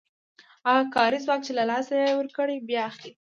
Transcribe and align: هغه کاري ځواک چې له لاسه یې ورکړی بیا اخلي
هغه 0.67 0.83
کاري 0.95 1.19
ځواک 1.25 1.41
چې 1.45 1.51
له 1.59 1.63
لاسه 1.71 1.93
یې 2.03 2.17
ورکړی 2.19 2.65
بیا 2.69 2.81
اخلي 2.91 3.11